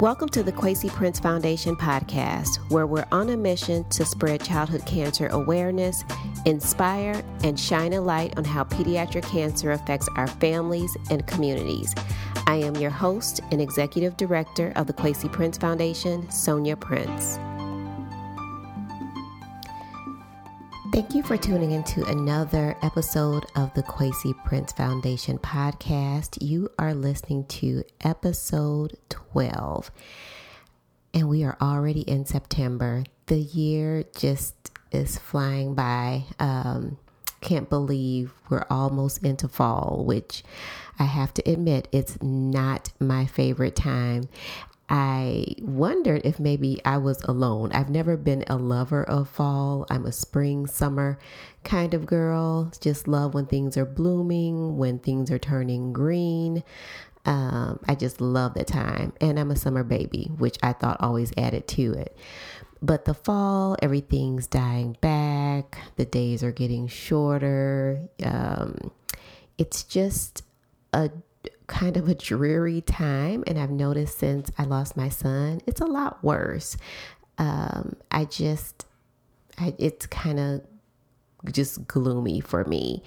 [0.00, 4.84] Welcome to the Kwesi Prince Foundation podcast, where we're on a mission to spread childhood
[4.86, 6.02] cancer awareness,
[6.44, 11.94] inspire, and shine a light on how pediatric cancer affects our families and communities.
[12.48, 17.38] I am your host and executive director of the Kwesi Prince Foundation, Sonja Prince.
[20.94, 26.38] Thank you for tuning into another episode of the Kwesi Prince Foundation podcast.
[26.40, 29.90] You are listening to episode 12,
[31.12, 33.02] and we are already in September.
[33.26, 34.54] The year just
[34.92, 36.26] is flying by.
[36.38, 36.96] Um,
[37.40, 40.44] can't believe we're almost into fall, which
[41.00, 44.28] I have to admit, it's not my favorite time.
[44.88, 47.72] I wondered if maybe I was alone.
[47.72, 49.86] I've never been a lover of fall.
[49.88, 51.18] I'm a spring, summer
[51.62, 52.70] kind of girl.
[52.80, 56.62] Just love when things are blooming, when things are turning green.
[57.24, 59.14] Um, I just love that time.
[59.20, 62.16] And I'm a summer baby, which I thought always added to it.
[62.82, 65.78] But the fall, everything's dying back.
[65.96, 68.10] The days are getting shorter.
[68.22, 68.90] Um,
[69.56, 70.42] it's just
[70.92, 71.10] a
[71.66, 73.44] kind of a dreary time.
[73.46, 76.76] And I've noticed since I lost my son, it's a lot worse.
[77.38, 78.86] Um, I just,
[79.58, 80.62] I, it's kind of
[81.52, 83.02] just gloomy for me.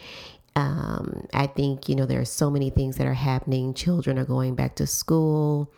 [0.56, 3.74] Um, I think, you know, there are so many things that are happening.
[3.76, 5.72] Children are going back to school.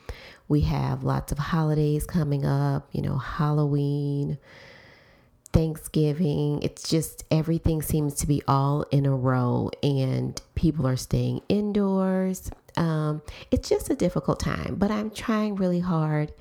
[0.47, 4.37] We have lots of holidays coming up, you know, Halloween,
[5.51, 6.63] Thanksgiving.
[6.63, 12.49] It's just everything seems to be all in a row, and people are staying indoors.
[12.77, 16.33] Um, it's just a difficult time, but I'm trying really hard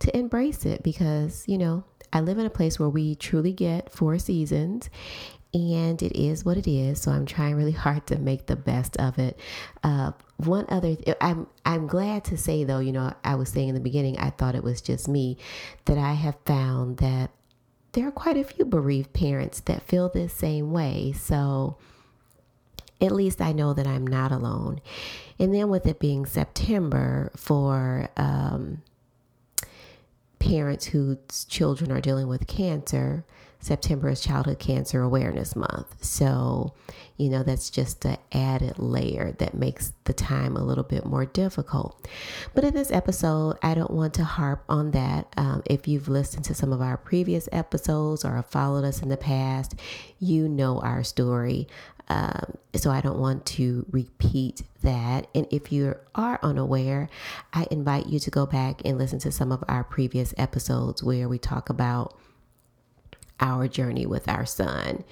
[0.00, 3.92] to embrace it because, you know, I live in a place where we truly get
[3.92, 4.90] four seasons
[5.52, 7.00] and it is what it is.
[7.00, 9.38] So I'm trying really hard to make the best of it.
[9.82, 13.68] Uh, one other, th- I'm I'm glad to say though, you know, I was saying
[13.68, 15.38] in the beginning, I thought it was just me,
[15.86, 17.30] that I have found that
[17.92, 21.12] there are quite a few bereaved parents that feel this same way.
[21.12, 21.76] So
[23.00, 24.80] at least I know that I'm not alone.
[25.38, 28.82] And then with it being September for um,
[30.38, 33.24] parents whose children are dealing with cancer,
[33.60, 36.02] September is Childhood Cancer Awareness Month.
[36.02, 36.72] So,
[37.18, 41.26] you know, that's just an added layer that makes the time a little bit more
[41.26, 42.08] difficult.
[42.54, 45.32] But in this episode, I don't want to harp on that.
[45.36, 49.10] Um, if you've listened to some of our previous episodes or have followed us in
[49.10, 49.74] the past,
[50.18, 51.68] you know our story.
[52.08, 55.28] Um, so I don't want to repeat that.
[55.34, 57.08] And if you are unaware,
[57.52, 61.28] I invite you to go back and listen to some of our previous episodes where
[61.28, 62.18] we talk about
[63.40, 65.04] our journey with our son.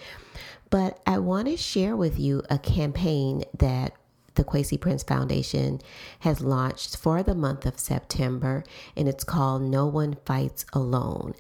[0.70, 3.94] But I want to share with you a campaign that
[4.38, 5.80] the Kwesi Prince Foundation
[6.20, 8.62] has launched for the month of September,
[8.96, 11.34] and it's called No One Fights Alone.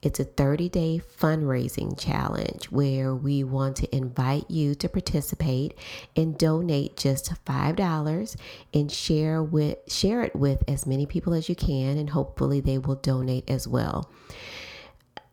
[0.00, 5.76] It's a 30 day fundraising challenge where we want to invite you to participate
[6.16, 8.36] and donate just $5
[8.72, 12.78] and share with share it with as many people as you can and hopefully they
[12.78, 14.10] will donate as well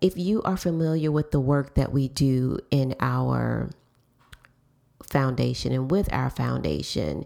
[0.06, 3.72] if you are familiar with the work that we do in our
[5.10, 7.26] foundation and with our foundation,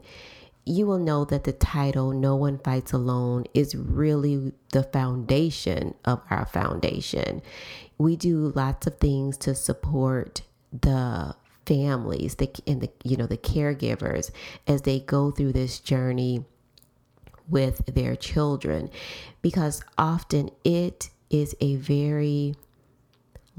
[0.66, 6.22] you will know that the title No One Fights Alone is really the foundation of
[6.30, 7.42] our foundation.
[7.98, 11.36] We do lots of things to support the
[11.66, 14.32] families the, and the you know the caregivers
[14.66, 16.46] as they go through this journey
[17.50, 18.90] with their children
[19.42, 22.56] because often it is a very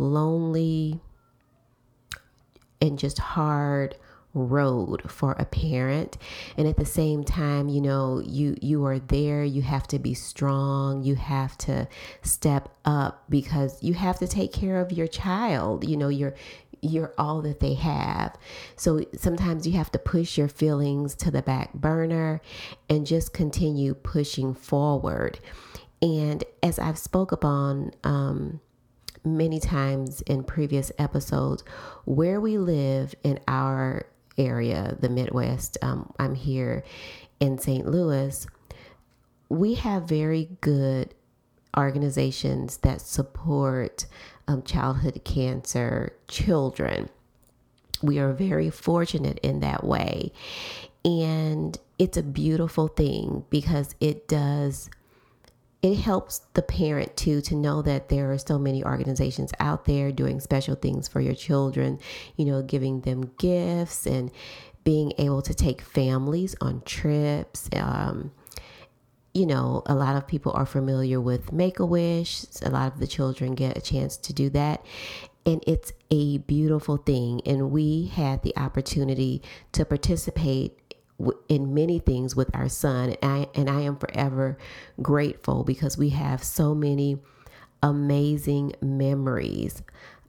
[0.01, 1.01] lonely
[2.81, 3.95] and just hard
[4.33, 6.17] road for a parent.
[6.57, 10.15] And at the same time you know you you are there you have to be
[10.15, 11.89] strong you have to
[12.23, 16.35] step up because you have to take care of your child you know you're
[16.83, 18.37] you're all that they have.
[18.77, 22.41] So sometimes you have to push your feelings to the back burner
[22.89, 25.39] and just continue pushing forward.
[26.03, 28.61] And as I've spoke upon um,
[29.25, 31.63] many times in previous episodes,
[32.05, 34.07] where we live in our
[34.39, 36.83] area, the Midwest, um, I'm here
[37.39, 37.87] in St.
[37.87, 38.47] Louis,
[39.49, 41.15] we have very good
[41.77, 44.07] organizations that support
[44.49, 47.09] um, childhood cancer children.
[48.03, 50.33] We are very fortunate in that way.
[51.05, 54.91] And it's a beautiful thing because it does
[55.83, 60.13] it helps the parent too to know that there are so many organizations out there
[60.13, 61.99] doing special things for your children,
[62.37, 64.31] you know, giving them gifts and
[64.85, 67.69] being able to take families on trips.
[67.75, 68.33] Um,
[69.33, 72.45] you know, a lot of people are familiar with Make a Wish.
[72.63, 74.85] A lot of the children get a chance to do that.
[75.47, 77.41] And it's a beautiful thing.
[77.47, 79.41] And we had the opportunity
[79.73, 80.90] to participate
[81.49, 83.17] in many things with our son.
[83.23, 84.59] And I, and I am forever
[85.01, 87.19] grateful because we have so many
[87.83, 89.83] amazing memories.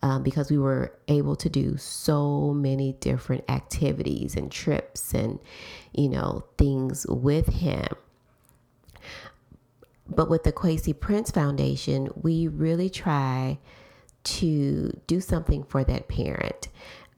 [0.03, 5.37] Um, because we were able to do so many different activities and trips and,
[5.93, 7.85] you know, things with him.
[10.07, 13.59] But with the Kwesi Prince Foundation, we really try
[14.23, 16.69] to do something for that parent.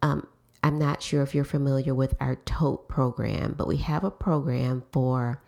[0.01, 0.27] Um,
[0.63, 4.83] I'm not sure if you're familiar with our TOTE program, but we have a program
[4.91, 5.41] for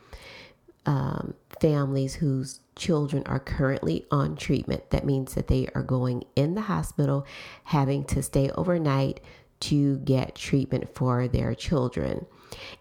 [0.85, 4.89] um, families whose children are currently on treatment.
[4.91, 7.25] That means that they are going in the hospital,
[7.63, 9.21] having to stay overnight
[9.62, 12.25] to get treatment for their children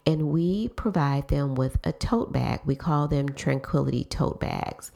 [0.06, 2.60] and we provide them with a tote bag.
[2.64, 4.92] We call them Tranquility tote bags.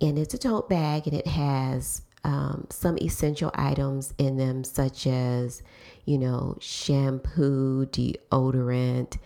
[0.00, 5.06] And it's a tote bag and it has um, some essential items in them, such
[5.06, 5.62] as,
[6.04, 9.18] you know, shampoo, deodorant,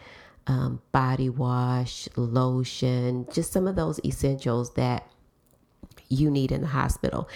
[0.46, 5.06] um, body wash, lotion, just some of those essentials that
[6.08, 7.28] you need in the hospital.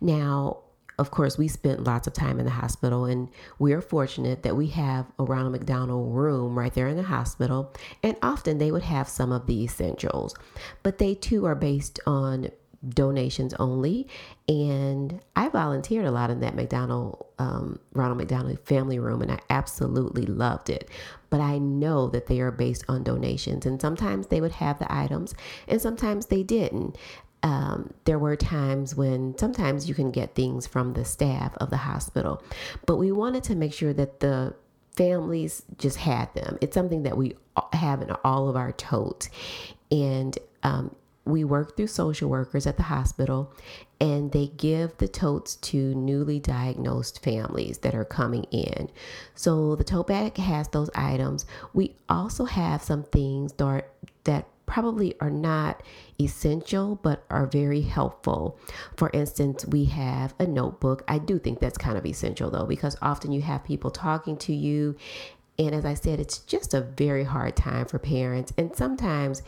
[0.00, 0.58] Now,
[0.98, 3.28] of course, we spent lots of time in the hospital, and
[3.58, 7.72] we are fortunate that we have a Ronald McDonald room right there in the hospital.
[8.02, 10.34] And often they would have some of the essentials,
[10.82, 12.50] but they too are based on
[12.88, 14.06] donations only.
[14.48, 19.38] And I volunteered a lot in that McDonald, um, Ronald McDonald family room, and I
[19.50, 20.88] absolutely loved it.
[21.30, 24.92] But I know that they are based on donations, and sometimes they would have the
[24.92, 25.34] items,
[25.66, 26.96] and sometimes they didn't
[27.42, 31.76] um, there were times when sometimes you can get things from the staff of the
[31.76, 32.42] hospital,
[32.86, 34.54] but we wanted to make sure that the
[34.96, 36.58] families just had them.
[36.60, 37.36] It's something that we
[37.72, 39.30] have in all of our totes.
[39.92, 40.94] And um,
[41.28, 43.52] we work through social workers at the hospital,
[44.00, 48.90] and they give the totes to newly diagnosed families that are coming in.
[49.34, 51.46] So the tote bag has those items.
[51.72, 53.90] We also have some things that,
[54.24, 55.82] that probably are not
[56.20, 58.58] essential but are very helpful.
[58.96, 61.02] For instance, we have a notebook.
[61.08, 64.52] I do think that's kind of essential though, because often you have people talking to
[64.52, 64.96] you.
[65.58, 68.52] And as I said, it's just a very hard time for parents.
[68.58, 69.42] And sometimes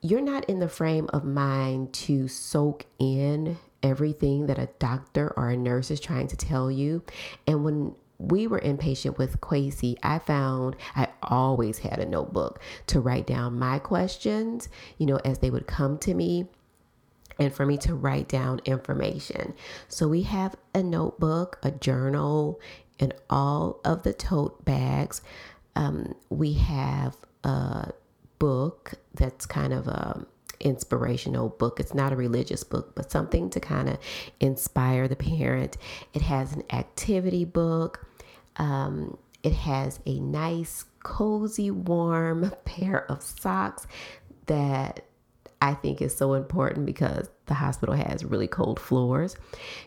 [0.00, 5.50] you're not in the frame of mind to soak in everything that a doctor or
[5.50, 7.02] a nurse is trying to tell you.
[7.46, 13.00] And when we were inpatient with Kwesi, I found I always had a notebook to
[13.00, 14.68] write down my questions,
[14.98, 16.46] you know, as they would come to me
[17.38, 19.54] and for me to write down information.
[19.86, 22.60] So we have a notebook, a journal,
[22.98, 25.22] and all of the tote bags.
[25.76, 27.92] Um, we have a
[28.38, 30.26] book that's kind of a
[30.60, 31.80] inspirational book.
[31.80, 33.98] It's not a religious book, but something to kind of
[34.40, 35.76] inspire the parent.
[36.14, 38.06] It has an activity book.
[38.56, 43.86] Um, it has a nice, cozy, warm pair of socks
[44.46, 45.04] that
[45.60, 49.36] I think is so important because the hospital has really cold floors.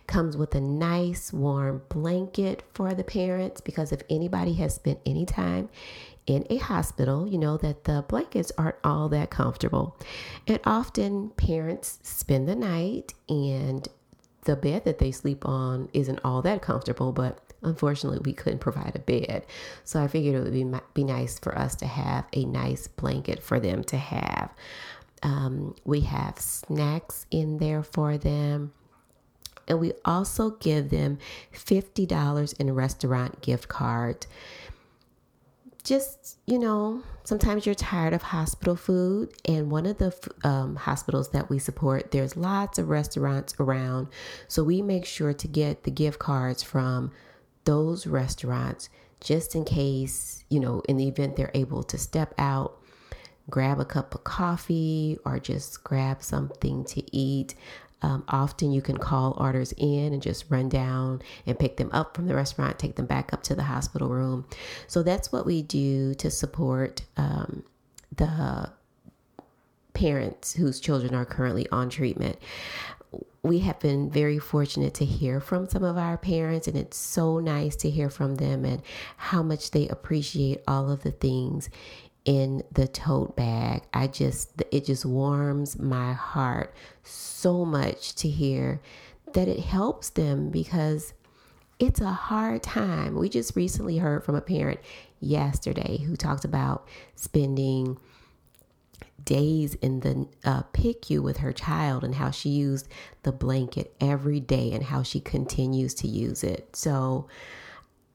[0.08, 5.26] Comes with a nice warm blanket for the parents because if anybody has spent any
[5.26, 5.70] time
[6.28, 9.98] in a hospital, you know that the blankets aren't all that comfortable.
[10.46, 13.88] And often parents spend the night and
[14.44, 18.96] the bed that they sleep on isn't all that comfortable, but unfortunately we couldn't provide
[18.96, 19.46] a bed.
[19.84, 23.42] So I figured it would be, be nice for us to have a nice blanket
[23.42, 24.52] for them to have.
[25.24, 28.74] Um, we have snacks in there for them.
[29.68, 31.20] And we also give them
[31.54, 34.26] $50 in restaurant gift card.
[35.84, 39.32] just, you know, sometimes you're tired of hospital food.
[39.46, 40.14] And one of the
[40.44, 44.08] um, hospitals that we support, there's lots of restaurants around.
[44.48, 47.12] So we make sure to get the gift cards from
[47.66, 48.90] those restaurants
[49.22, 52.81] just in case, you know, in the event they're able to step out,
[53.50, 57.56] grab a cup of coffee or just grab something to eat.
[58.04, 62.16] Um, often you can call orders in and just run down and pick them up
[62.16, 64.46] from the restaurant, take them back up to the hospital room.
[64.88, 67.64] So that's what we do to support um,
[68.16, 68.72] the
[69.94, 72.38] parents whose children are currently on treatment.
[73.44, 77.40] We have been very fortunate to hear from some of our parents, and it's so
[77.40, 78.82] nice to hear from them and
[79.18, 81.70] how much they appreciate all of the things
[82.26, 83.84] in the tote bag.
[83.94, 86.74] I just, it just warms my heart
[87.04, 88.82] so much to hear
[89.34, 91.14] that it helps them because
[91.80, 93.16] it's a hard time.
[93.16, 94.80] We just recently heard from a parent
[95.20, 97.98] yesterday who talked about spending
[99.24, 102.88] days in the uh, PICU with her child and how she used
[103.24, 106.76] the blanket every day and how she continues to use it.
[106.76, 107.28] So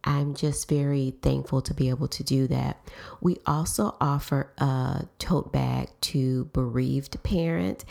[0.06, 2.78] I'm just very thankful to be able to do that.
[3.20, 7.84] We also offer a tote bag to bereaved parents.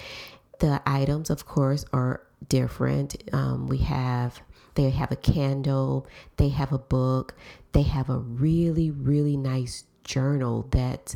[0.59, 3.21] The items, of course, are different.
[3.33, 4.41] Um, we have
[4.75, 6.07] they have a candle,
[6.37, 7.35] they have a book,
[7.73, 11.15] they have a really really nice journal that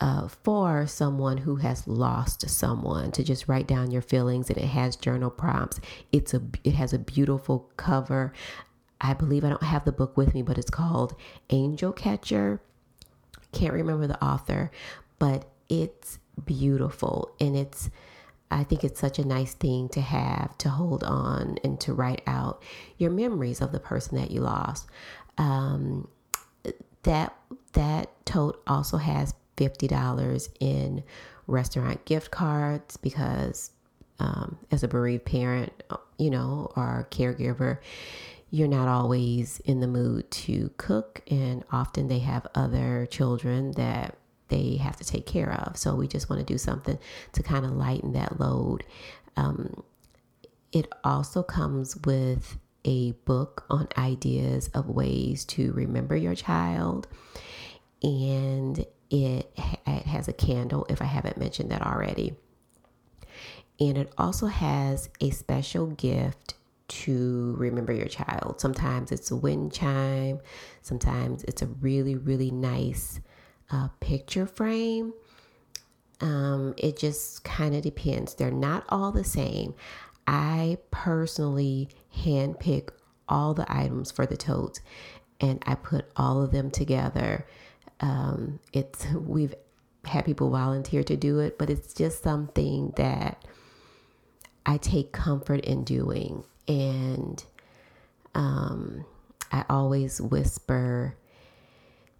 [0.00, 4.64] uh, for someone who has lost someone to just write down your feelings and it
[4.64, 5.78] has journal prompts
[6.10, 8.32] it's a it has a beautiful cover
[9.00, 11.14] i believe i don't have the book with me but it's called
[11.50, 12.60] angel catcher
[13.52, 14.70] can't remember the author
[15.18, 17.90] but it's beautiful and it's
[18.50, 22.22] I think it's such a nice thing to have to hold on and to write
[22.26, 22.62] out
[22.98, 24.88] your memories of the person that you lost.
[25.38, 26.08] Um,
[27.04, 27.34] that
[27.72, 31.04] that tote also has $50 in
[31.46, 33.70] restaurant gift cards because
[34.18, 35.72] um, as a bereaved parent,
[36.18, 37.78] you know, or caregiver,
[38.50, 44.16] you're not always in the mood to cook, and often they have other children that
[44.48, 45.76] they have to take care of.
[45.76, 46.98] So we just want to do something
[47.32, 48.84] to kind of lighten that load.
[49.36, 49.84] Um,
[50.72, 57.06] it also comes with a book on ideas of ways to remember your child
[58.02, 58.78] and
[59.10, 62.34] it, it has a candle if I haven't mentioned that already.
[63.78, 66.54] And it also has a special gift
[67.04, 68.60] to remember your child.
[68.60, 70.40] Sometimes it's a wind chime,
[70.82, 73.20] sometimes it's a really, really nice
[73.70, 75.12] uh, picture frame.
[76.20, 78.34] Um, it just kind of depends.
[78.34, 79.74] They're not all the same.
[80.26, 82.90] I personally handpick
[83.28, 84.80] all the items for the totes
[85.40, 87.46] and I put all of them together
[88.00, 89.54] um, it's we've
[90.04, 93.44] had people volunteer to do it, but it's just something that
[94.70, 97.42] I take comfort in doing, and
[98.36, 99.04] um,
[99.50, 101.16] I always whisper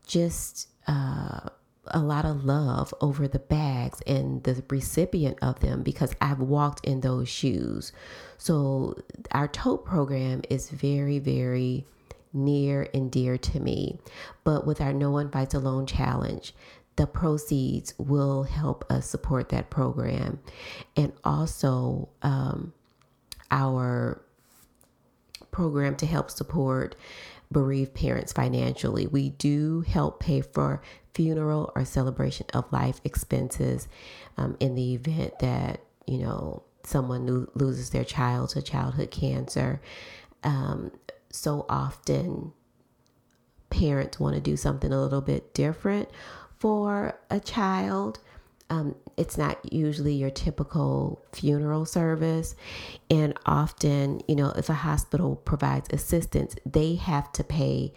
[0.04, 1.50] just uh,
[1.86, 6.84] a lot of love over the bags and the recipient of them because I've walked
[6.84, 7.92] in those shoes.
[8.36, 11.86] So our tote program is very, very
[12.32, 14.00] near and dear to me.
[14.42, 16.52] But with our No One Fights Alone challenge,
[17.00, 20.38] the proceeds will help us support that program.
[20.94, 22.74] And also, um,
[23.50, 24.20] our
[25.50, 26.94] program to help support
[27.50, 29.06] bereaved parents financially.
[29.06, 30.82] We do help pay for
[31.14, 33.88] funeral or celebration of life expenses
[34.36, 39.80] um, in the event that, you know, someone lo- loses their child to childhood cancer.
[40.44, 40.92] Um,
[41.30, 42.52] so often
[43.70, 46.10] parents want to do something a little bit different
[46.60, 48.20] for a child.
[48.68, 52.54] Um, it's not usually your typical funeral service.
[53.10, 57.92] And often, you know, if a hospital provides assistance, they have to pay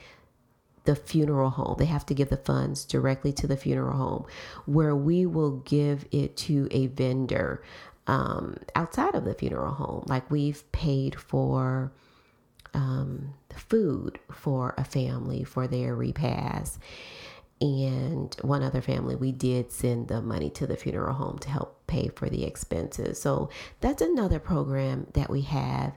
[0.85, 1.75] the funeral home.
[1.77, 4.25] They have to give the funds directly to the funeral home,
[4.65, 7.61] where we will give it to a vendor
[8.07, 10.05] um, outside of the funeral home.
[10.07, 11.91] Like we've paid for
[12.73, 16.79] um, food for a family for their repast.
[17.63, 21.87] And one other family, we did send the money to the funeral home to help
[21.87, 23.21] pay for the expenses.
[23.21, 25.93] So that's another program that we have.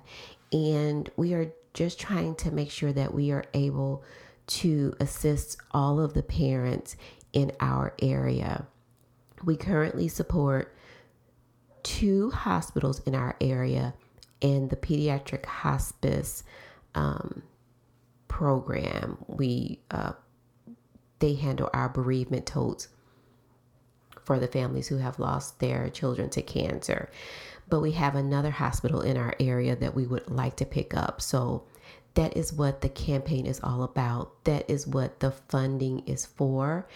[0.53, 4.05] And we are just trying to make sure that we are able
[4.47, 6.95] to assist all of the parents
[7.33, 8.69] in our area.
[9.45, 10.73] We currently support
[11.83, 13.93] two hospitals in our area
[14.41, 16.45] and the pediatric hospice
[16.95, 17.43] um,
[18.29, 19.19] program.
[19.27, 20.13] We uh,
[21.19, 22.89] they handle our bereavement totes
[24.25, 27.11] for the families who have lost their children to cancer.
[27.69, 31.21] But we have another hospital in our area that we would like to pick up.
[31.21, 31.65] So
[32.15, 34.45] that is what the campaign is all about.
[34.45, 36.89] That is what the funding is for.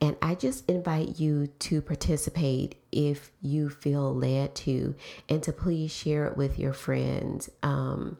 [0.00, 4.94] And I just invite you to participate if you feel led to,
[5.28, 7.48] and to please share it with your friends.
[7.62, 8.18] Um,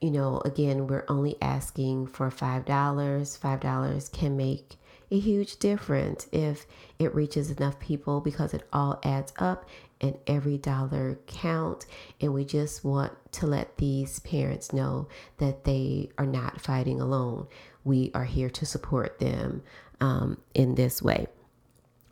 [0.00, 2.64] you know, again, we're only asking for $5.
[2.64, 4.76] $5 can make
[5.10, 6.66] a huge difference if
[6.98, 9.68] it reaches enough people because it all adds up
[10.00, 11.86] and every dollar counts.
[12.20, 17.46] And we just want to let these parents know that they are not fighting alone.
[17.84, 19.62] We are here to support them
[20.00, 21.28] um, in this way.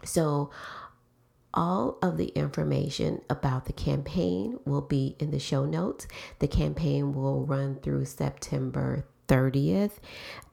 [0.04, 0.50] So,
[1.54, 6.06] all of the information about the campaign will be in the show notes.
[6.40, 9.92] The campaign will run through September 30th.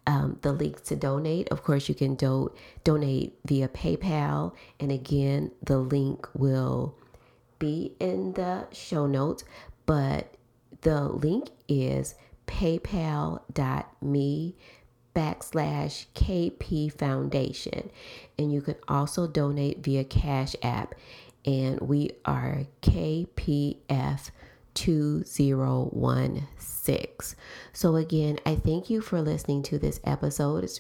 [0.08, 2.54] Um, the link to donate, of course, you can do-
[2.84, 4.54] donate via PayPal.
[4.80, 6.96] And again, the link will
[7.60, 9.44] be in the show notes,
[9.86, 10.36] but
[10.82, 12.16] the link is
[12.48, 13.46] paypal.me
[15.16, 17.90] backslash KP Foundation.
[18.38, 20.96] And you can also donate via Cash App.
[21.46, 24.32] And we are KPF
[24.74, 27.08] 2016.
[27.74, 30.64] So, again, I thank you for listening to this episode.
[30.64, 30.80] It's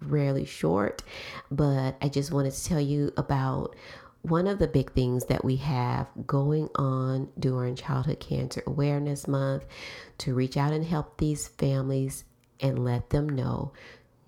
[0.00, 1.02] rarely short,
[1.50, 3.74] but I just wanted to tell you about
[4.22, 9.64] one of the big things that we have going on during Childhood Cancer Awareness Month
[10.18, 12.24] to reach out and help these families
[12.62, 13.72] and let them know